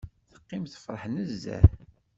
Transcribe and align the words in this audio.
Teqqim 0.33 0.63
tefṛeḥ 0.67 1.03
nezzeh. 1.13 1.65